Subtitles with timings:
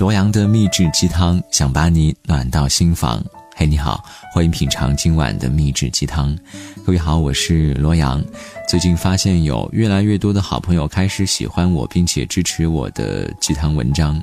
[0.00, 3.22] 罗阳的秘制鸡汤，想把你暖到心房。
[3.54, 6.34] 嘿，你好，欢迎品尝今晚的秘制鸡汤。
[6.86, 8.24] 各位好，我是罗阳。
[8.66, 14.18] 最近发现有越来越多的好朋友开始喜欢我，并且支持我的鸡汤文章。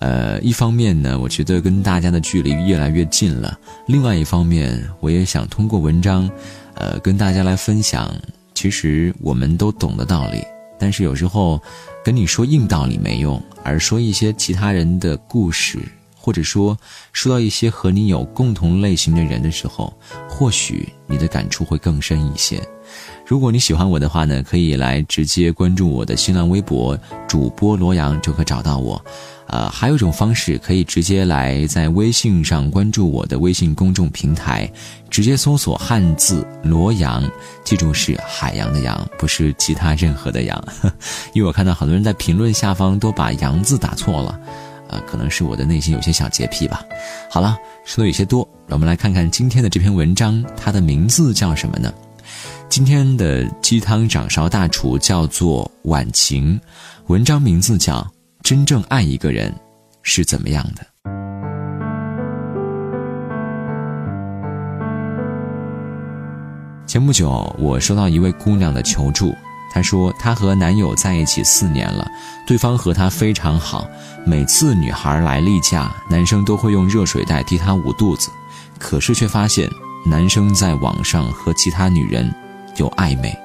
[0.00, 6.28] 呃，一方面呢，我觉得跟大家的距离越来越近了；另外一方面，我也想通过文章，
[6.74, 8.12] 呃，跟大家来分享，
[8.54, 10.42] 其实我们都懂的道理，
[10.82, 11.62] 但是有时候
[12.02, 15.78] 跟你说硬道理没用，而说一些其他人的故事。
[16.24, 16.78] 或者说，
[17.12, 19.92] 说到一些和你有共同类型的人的时候，
[20.28, 22.60] 或许你的感触会更深一些。
[23.26, 29.02] 如果你喜欢我的话呢，可以来直接关注我的新浪微博主播罗阳就可找到我。
[29.46, 34.70] 呃，还有一种方式，可以直接来在微信上关注我的微信公众平台，
[35.10, 37.22] 直接搜索汉字罗阳，
[37.62, 40.64] 记住是海洋的洋，不是其他任何的洋。
[41.34, 44.40] 因为我看到很多人在评论下方都把洋字打错了。
[44.88, 46.82] 呃，可能是我的内心有些小洁癖吧。
[47.30, 51.92] 好了，说的有些多，让我们来看看今天的这篇文章，它的名字叫什么呢？
[52.72, 56.58] 今天的鸡汤掌勺大厨叫做晚晴，
[57.08, 58.00] 文章名字叫
[58.42, 59.54] 《真正爱一个人
[60.02, 60.82] 是怎么样的》。
[66.86, 69.34] 前不久，我收到一位姑娘的求助。
[69.70, 72.08] 她说，她和男友在一起四年了，
[72.46, 73.86] 对方和她非常好。
[74.24, 78.30] 每次女孩来例假，男生都会用热水袋替她捂肚子，
[78.78, 79.68] 可是却发现
[80.06, 82.34] 男生在网上和其他女人
[82.76, 83.36] 有暧昧。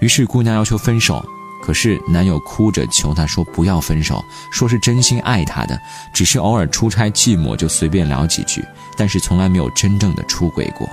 [0.00, 1.24] 于是姑娘要求分手，
[1.62, 5.78] 可是男友哭着求她说不要分手，说是真心爱她的，
[6.12, 8.64] 只是偶尔出差寂寞就随便聊几句，
[8.96, 10.88] 但是从来没有真正的出轨过。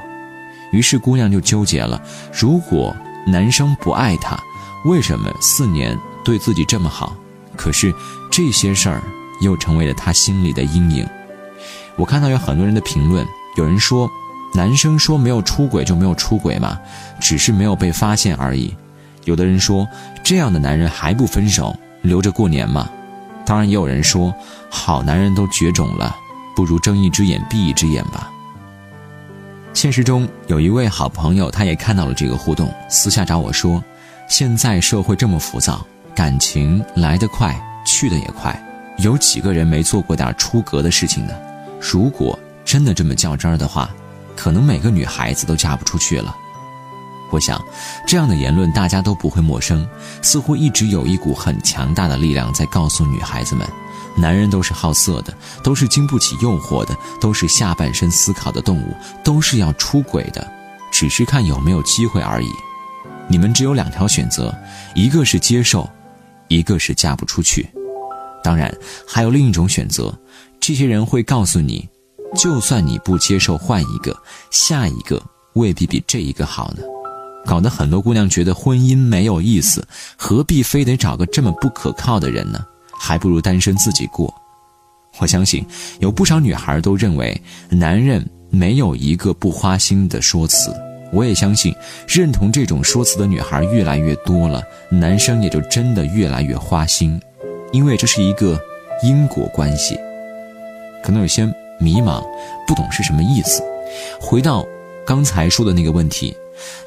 [0.72, 2.02] 于是姑娘就纠结了，
[2.34, 2.96] 如果。
[3.24, 4.36] 男生不爱她，
[4.84, 7.16] 为什么四年对自己这么好？
[7.56, 7.94] 可是
[8.32, 9.00] 这些事儿
[9.42, 11.08] 又成为了她心里的阴影。
[11.96, 13.24] 我看到有很多人的评论，
[13.58, 14.10] 有人说，
[14.54, 16.80] 男生说没有出轨就没有出轨嘛？
[17.20, 18.76] 只是没有被发现而已。
[19.26, 19.88] 有的人说，
[20.24, 22.90] 这样的男人还不分手，留着过年吗？
[23.46, 24.34] 当然，也有人说，
[24.70, 26.16] 好男人都绝种了，
[26.56, 28.30] 不如睁一只眼闭一只眼吧。
[29.74, 33.82] 现实中有一位好朋友，他也看到了这个互动，私下找我说
[34.28, 38.62] ：“现在社会这么浮躁，感情来得快，去得也快，
[38.98, 41.34] 有几个人没做过点出格的事情呢？
[41.80, 43.90] 如果真的这么较真儿的话，
[44.36, 46.36] 可能每个女孩子都嫁不出去了。”
[47.32, 47.64] 我想，
[48.06, 49.88] 这样的言论大家都不会陌生，
[50.22, 53.66] 似乎一直有一股很强大的力量在告诉女孩子们。
[54.18, 55.34] 男人都是好色的，
[55.64, 58.94] 都是经不起诱惑的，都是下半身思考的动物，
[59.24, 60.46] 都是要出轨的，
[60.92, 62.50] 只是看有没有机会而已。
[63.30, 64.54] 你们只有两条选择，
[64.94, 65.90] 一个是接受，
[66.50, 67.66] 一个是嫁不出去。
[68.44, 68.76] 当然，
[69.08, 70.14] 还有另一种选择，
[70.60, 71.88] 这些人会告诉你，
[72.36, 74.16] 就算你不接受，换一个，
[74.50, 75.22] 下一个
[75.54, 76.84] 未必比这一个好呢。
[77.46, 82.64] 搞得很多姑娘觉得婚姻没有意思，何必非得找个这么不可靠的人呢？
[82.98, 84.34] 还不如单身自己过。
[85.20, 85.66] 我相信
[86.00, 90.74] 有不少女孩都认为男人没有一个不花心的说辞。
[91.12, 91.76] 我也相信，
[92.08, 97.20] 认同这种说辞的女孩越来越多了，男生也就真的越来越花心，
[97.74, 98.58] 因为这是一个
[99.04, 100.00] 因果关系。
[101.04, 102.24] 可能有些迷茫，
[102.68, 103.62] 不懂是什么意思。
[104.22, 104.66] 回到
[105.06, 106.36] 刚才说的那个问题，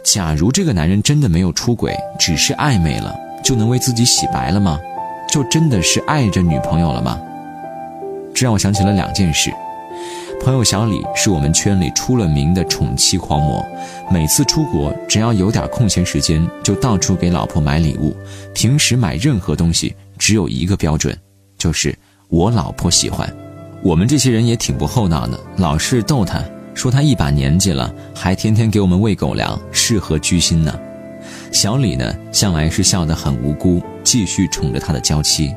[0.03, 4.81] 假如这个男人真的没有出轨，只是暧昧了，就能为自己洗白了吗？
[5.29, 7.21] 就真的是爱着女朋友了吗？
[8.33, 9.53] 这让我想起了两件事。
[10.43, 13.65] 朋友小李是我们圈里出了名的宠妻狂魔，
[14.11, 18.15] 每次出国只要有点空闲时间，就到处给老婆买礼物。
[18.53, 21.17] 平时买任何东西只有一个标准，
[21.57, 21.97] 就是
[22.29, 23.33] 我老婆喜欢。
[23.85, 30.75] 我们这些人也挺不厚道的，老是逗他，说他一把年纪了，还天天给我们喂狗粮，是何居心呢？
[31.53, 35.55] 小李呢，向来是笑得很无辜，继续宠着他的娇妻。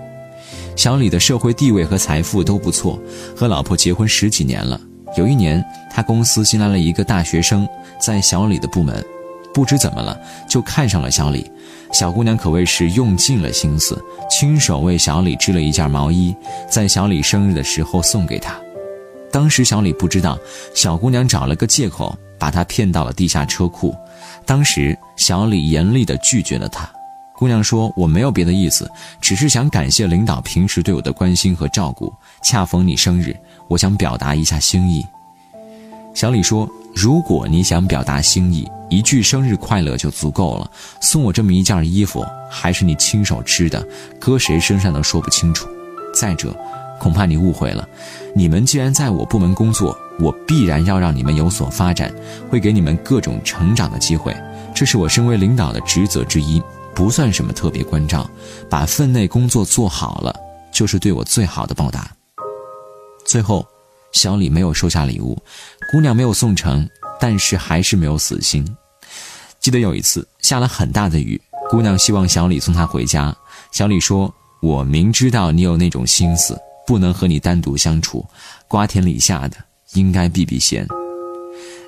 [0.76, 3.00] 小李的社会地位和财富都不错，
[3.34, 4.78] 和老婆结婚十几年了。
[5.18, 7.66] 有一年，他公司新来了一个大学生，
[7.98, 9.02] 在小李的部门，
[9.58, 10.16] 不知怎么了，
[10.48, 11.52] 就看上了小李。
[11.92, 14.00] 小姑娘可谓是用尽了心思，
[14.30, 16.36] 亲手为小李织了一件毛衣，
[16.70, 18.56] 在小李生日的时候送给他。
[19.32, 20.38] 当时小李不知道，
[20.76, 22.16] 小姑娘找了个借口。
[22.40, 23.96] 把他骗到了地下车库，
[24.46, 26.88] 当时小李严厉地拒绝了他。
[27.34, 28.88] 姑娘说：“我没有别的意思，
[29.20, 32.14] 只是想感谢领导平时对我的关心和照顾。
[32.44, 33.36] 恰逢你生日，
[33.68, 35.04] 我想表达一下心意。”
[36.14, 40.72] 小李说：“如果你想表达心意，一句生日快乐就足够了。
[41.00, 43.88] 送我这么一件衣服，还是你亲手织的，
[44.20, 45.68] 搁谁身上都说不清楚。
[46.12, 46.58] 再者，
[47.00, 47.88] 恐怕你误会了。
[48.34, 52.12] 你们既然在我部门工作，我必然要让你们有所发展，
[52.50, 54.36] 会给你们各种成长的机会，
[54.74, 56.60] 这是我身为领导的职责之一，
[56.96, 58.28] 不算什么特别关照。
[58.72, 60.36] 把分内工作做好了，
[60.72, 62.10] 就是对我最好的报答。
[63.24, 63.64] 最后，
[64.18, 65.38] 小李没有收下礼物，
[65.92, 68.68] 姑娘没有送成，但是还是没有死心。
[69.60, 73.34] 记得有一次下了很大的雨，姑娘希望小李送她回家。
[73.72, 78.26] 小李说：“我明知道你有那种心思，不能和你单独相处，
[78.68, 79.58] 瓜田李下的
[79.94, 80.88] 应该避避嫌。”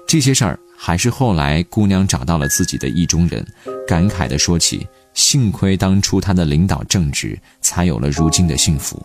[0.07, 3.45] 这些事儿还是后来姑娘找到了自己的意中人，
[3.87, 4.87] 感慨地说起
[5.19, 8.97] ：“幸亏当初他的领导正直，才有了如今的幸福。”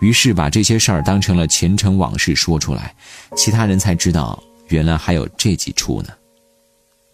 [0.00, 2.94] 于是把这些事儿当成了前尘往事说出来，
[3.36, 6.08] 其他人才知道原来还有这几出呢。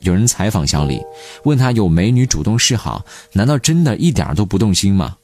[0.00, 1.00] 有人采访小李，
[1.44, 5.16] 问他有美女主动示好，难道真的一点都不动心吗？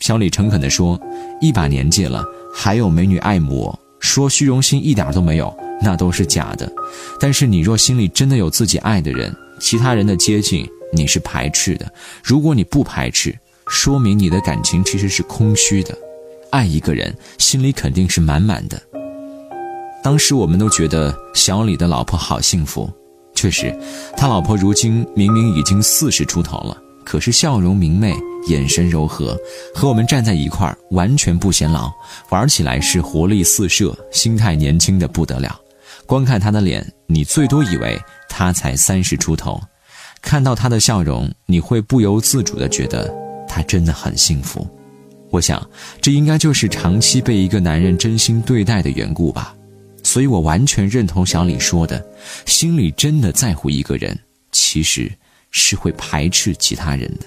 [0.00, 1.00] 小李诚恳地说
[1.40, 6.70] ：“一把年纪了，还有美女爱慕我，说虚荣心一点都没有，那都是假的。
[7.20, 11.92] 但是你若心里真的有自己爱的人，其他人的接近你是排斥的。
[12.22, 13.36] 如果你不排斥，
[13.66, 15.96] 说明你的感情其实是空虚的。
[16.50, 18.80] 爱一个人，心里肯定是满满的。
[20.02, 22.90] 当时我们都觉得小李的老婆好幸福。”
[23.34, 23.76] 确实，
[24.16, 28.14] 他老婆如今明明已经四十出头了，可是笑容明媚，
[28.46, 29.36] 眼神柔和，
[29.74, 31.92] 和我们站在一块儿完全不显老，
[32.30, 35.60] 玩起来是活力四射，心态年轻的不得了。
[36.06, 39.58] 光看他的脸，你最多以为他才三十出头；
[40.24, 43.14] 看到他的笑容，你会不由自主地觉得
[43.46, 44.66] 他真的很幸福。
[45.30, 45.64] 我想，
[46.00, 49.54] 这应该就是长期被一个男人真心对待的缘故吧。
[50.02, 52.04] 所以我完全认同小李说的，
[52.46, 54.18] 心里真的在乎一个人，
[54.50, 55.10] 其实
[55.50, 57.26] 是会排斥其他人的。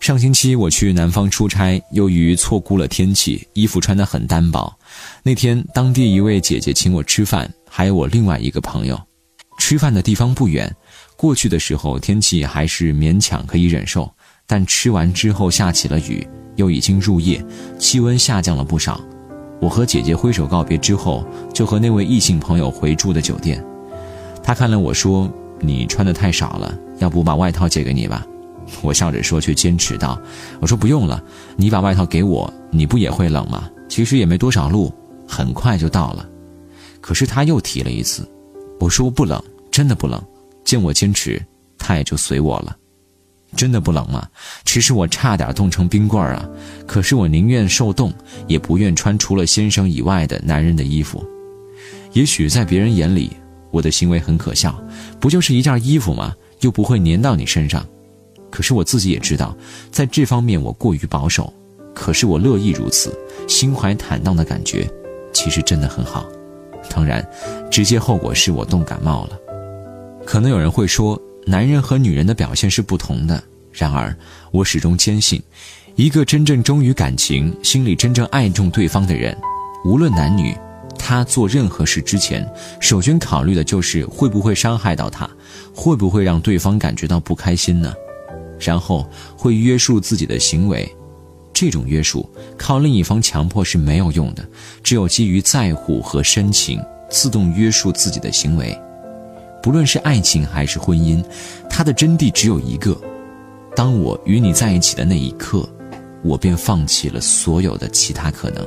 [0.00, 4.72] 上星期我去南方出差，由于错估了天气，衣服穿得很单薄。
[5.22, 9.00] 那天当地一位姐姐请我吃饭，还有我另外一个朋友。
[9.56, 10.70] 吃饭的地方不远，
[11.16, 14.10] 过去的时候天气还是勉强可以忍受，
[14.46, 16.26] 但吃完之后下起了雨，
[16.56, 17.44] 又已经入夜，
[17.78, 19.00] 气温下降了不少。
[19.60, 23.64] 我和姐姐挥手告别之后，就和那位异性朋友回住的酒店。
[24.42, 25.30] 他看了我说
[25.60, 28.26] ：“你穿的太少了，要不把外套借给你吧？”
[28.82, 30.20] 我笑着说，却坚持道
[30.60, 31.22] ：“我说不用了，
[31.56, 33.70] 你把外套给我，你不也会冷吗？
[33.88, 34.92] 其实也没多少路，
[35.26, 36.28] 很快就到了。”
[37.00, 38.28] 可是他又提了一次，
[38.80, 40.22] 我说不冷，真的不冷。
[40.64, 41.40] 见我坚持，
[41.78, 42.76] 他也就随我了。
[43.56, 44.28] 真的不冷吗？
[44.64, 46.48] 其实我差点冻成冰棍儿啊！
[46.88, 48.12] 可是我宁愿受冻，
[48.48, 51.24] 也不愿穿除了先生以外的男人的衣服。
[52.12, 53.30] 也许在别人眼里，
[53.70, 54.76] 我的行为很可笑，
[55.20, 56.34] 不就是一件衣服吗？
[56.62, 57.86] 又不会粘到你身上。
[58.50, 59.56] 可是我自己也知道，
[59.92, 61.52] 在这方面我过于保守。
[61.94, 63.16] 可是我乐意如此，
[63.46, 64.90] 心怀坦荡的感觉，
[65.32, 66.26] 其实真的很好。
[66.90, 67.24] 当然，
[67.70, 69.38] 直接后果是我冻感冒了。
[70.26, 71.20] 可能有人会说。
[71.46, 74.16] 男人和女人的表现是不同的，然而
[74.50, 75.42] 我始终坚信，
[75.94, 79.36] 一个真正忠于感情、心里真正爱重对方的人，
[79.84, 80.56] 无论男女，
[80.98, 82.50] 他做任何事之前，
[82.80, 85.28] 首先考虑的就是会不会伤害到他，
[85.74, 87.92] 会不会让对方感觉到不开心呢？
[88.58, 89.06] 然后
[89.36, 90.90] 会约束自己的行为，
[91.52, 94.42] 这种约束靠另一方强迫是没有用的，
[94.82, 98.74] 只有基于在乎和深情，自动约束自己的行为。
[99.64, 101.24] 不论是爱情还是婚姻，
[101.70, 102.94] 它的真谛只有一个：
[103.74, 105.66] 当我与你在一起的那一刻，
[106.22, 108.62] 我便放弃了所有的其他可能。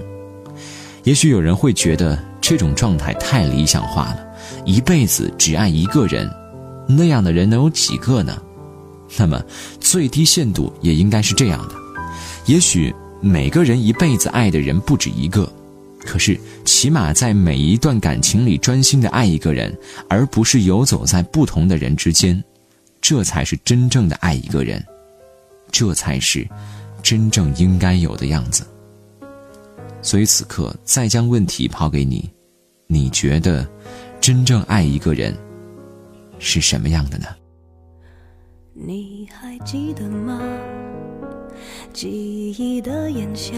[1.03, 4.25] 也许有人会觉得这种状态太理想化了，
[4.65, 6.27] 一辈子只爱一个人，
[6.87, 8.35] 那样的人能有几个呢？
[9.17, 9.39] 那么，
[9.79, 11.75] 最低限度也应该是这样的：
[12.47, 15.47] 也许每个人一辈子爱的人不止一个。
[16.07, 19.77] 可是，起码在每一段感情里专心的爱一个人，
[20.09, 22.41] 而不是游走在不同的人之间，
[23.01, 24.81] 这才是真正的爱一个人，
[25.69, 26.47] 这才是
[27.03, 28.65] 真正应该有的样子。
[30.01, 32.29] 所以此刻再将问题抛给你，
[32.87, 33.67] 你觉得
[34.21, 35.37] 真正爱一个人
[36.39, 37.27] 是什么样的呢？
[38.73, 40.41] 你还记得吗？
[41.91, 43.57] 记忆的炎夏。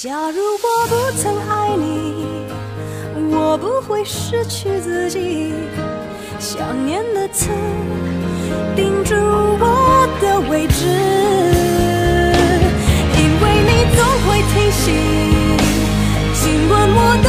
[0.00, 2.46] 假如我不曾爱你，
[3.34, 5.52] 我不会失去自己。
[6.38, 7.50] 想念的刺
[8.76, 10.86] 钉住我的位置，
[13.16, 14.94] 因为你总会提醒，
[16.32, 17.28] 尽管我的